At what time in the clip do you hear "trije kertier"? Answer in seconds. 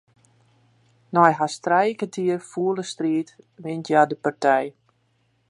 1.65-2.41